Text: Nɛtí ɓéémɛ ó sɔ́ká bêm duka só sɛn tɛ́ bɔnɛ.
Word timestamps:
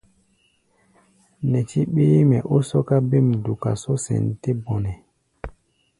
Nɛtí 1.49 1.79
ɓéémɛ 1.93 2.37
ó 2.55 2.57
sɔ́ká 2.69 2.97
bêm 3.09 3.27
duka 3.43 3.71
só 3.81 3.93
sɛn 4.03 4.23
tɛ́ 4.41 4.53
bɔnɛ. 4.63 4.91